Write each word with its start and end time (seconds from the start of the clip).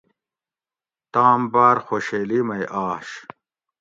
تام 1.13 1.41
باۤر 1.53 1.77
خوشحیلی 1.85 2.39
مئ 2.47 2.63
آش 2.87 3.07